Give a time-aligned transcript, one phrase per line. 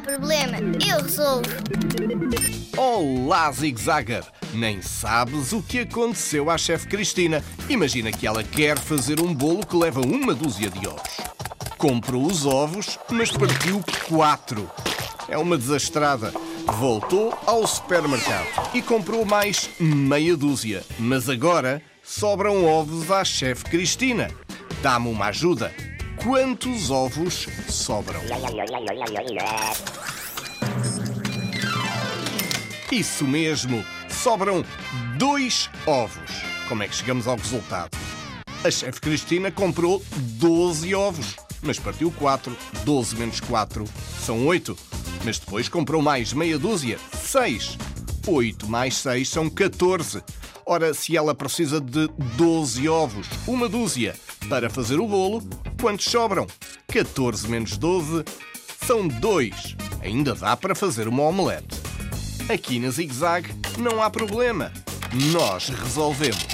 [0.00, 1.48] problema, eu resolvo.
[2.76, 4.24] Olá, Zig Zagger!
[4.54, 7.44] Nem sabes o que aconteceu à chefe Cristina.
[7.68, 11.16] Imagina que ela quer fazer um bolo que leva uma dúzia de ovos.
[11.76, 14.70] Comprou os ovos, mas partiu quatro.
[15.28, 16.32] É uma desastrada.
[16.78, 20.82] Voltou ao supermercado e comprou mais meia dúzia.
[20.98, 24.30] Mas agora sobram ovos à chefe Cristina.
[24.82, 25.72] Dá-me uma ajuda.
[26.26, 28.20] Quantos ovos sobram?
[32.90, 33.84] Isso mesmo!
[34.08, 34.64] Sobram
[35.16, 36.42] dois ovos.
[36.68, 37.96] Como é que chegamos ao resultado?
[38.64, 42.56] A chefe Cristina comprou 12 ovos, mas partiu 4.
[42.84, 43.84] 12 menos 4
[44.20, 44.76] são 8.
[45.24, 47.78] Mas depois comprou mais meia dúzia, 6.
[48.26, 50.24] 8 mais 6 são 14.
[50.68, 54.16] Ora, se ela precisa de 12 ovos, uma dúzia,
[54.48, 55.40] para fazer o bolo,
[55.80, 56.44] quantos sobram?
[56.88, 58.24] 14 menos 12
[58.84, 59.76] são 2.
[60.02, 61.80] Ainda dá para fazer uma omelete.
[62.52, 64.72] Aqui na Zig Zag não há problema.
[65.32, 66.48] Nós resolvemos.